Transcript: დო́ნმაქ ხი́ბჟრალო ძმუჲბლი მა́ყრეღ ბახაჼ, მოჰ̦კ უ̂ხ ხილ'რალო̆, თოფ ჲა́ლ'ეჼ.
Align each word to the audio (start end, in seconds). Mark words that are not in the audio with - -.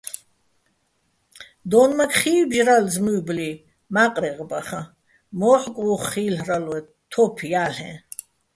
დო́ნმაქ 1.69 2.11
ხი́ბჟრალო 2.19 2.87
ძმუჲბლი 2.93 3.49
მა́ყრეღ 3.93 4.37
ბახაჼ, 4.49 4.81
მოჰ̦კ 5.39 5.75
უ̂ხ 5.89 6.01
ხილ'რალო̆, 6.11 6.87
თოფ 7.11 7.35
ჲა́ლ'ეჼ. 7.49 7.91